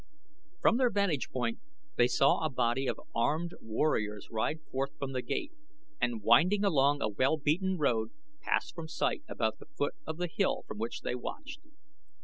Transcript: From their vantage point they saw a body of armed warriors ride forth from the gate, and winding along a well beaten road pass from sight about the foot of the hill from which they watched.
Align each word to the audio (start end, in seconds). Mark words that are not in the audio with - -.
From 0.61 0.77
their 0.77 0.89
vantage 0.89 1.29
point 1.29 1.59
they 1.95 2.07
saw 2.07 2.43
a 2.43 2.49
body 2.49 2.87
of 2.87 2.99
armed 3.13 3.53
warriors 3.61 4.29
ride 4.31 4.59
forth 4.71 4.89
from 4.97 5.11
the 5.11 5.21
gate, 5.21 5.51
and 6.01 6.23
winding 6.23 6.63
along 6.63 7.03
a 7.03 7.07
well 7.07 7.37
beaten 7.37 7.77
road 7.77 8.09
pass 8.41 8.71
from 8.71 8.87
sight 8.87 9.21
about 9.29 9.59
the 9.59 9.67
foot 9.77 9.93
of 10.07 10.17
the 10.17 10.25
hill 10.25 10.63
from 10.67 10.79
which 10.79 11.01
they 11.01 11.13
watched. 11.13 11.59